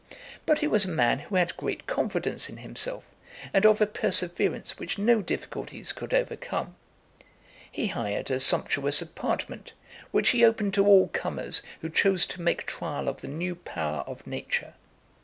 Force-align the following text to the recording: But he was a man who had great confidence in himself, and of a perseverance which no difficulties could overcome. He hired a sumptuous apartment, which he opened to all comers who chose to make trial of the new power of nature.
But 0.47 0.61
he 0.61 0.67
was 0.67 0.85
a 0.85 0.89
man 0.89 1.19
who 1.19 1.35
had 1.35 1.55
great 1.57 1.85
confidence 1.85 2.49
in 2.49 2.57
himself, 2.57 3.03
and 3.53 3.67
of 3.67 3.79
a 3.81 3.85
perseverance 3.85 4.79
which 4.79 4.97
no 4.97 5.21
difficulties 5.21 5.93
could 5.93 6.11
overcome. 6.11 6.75
He 7.71 7.89
hired 7.89 8.31
a 8.31 8.39
sumptuous 8.39 9.03
apartment, 9.03 9.73
which 10.09 10.29
he 10.29 10.43
opened 10.43 10.73
to 10.73 10.87
all 10.87 11.09
comers 11.09 11.61
who 11.81 11.89
chose 11.91 12.25
to 12.33 12.41
make 12.41 12.65
trial 12.65 13.07
of 13.07 13.21
the 13.21 13.27
new 13.27 13.53
power 13.55 14.03
of 14.07 14.25
nature. 14.25 14.73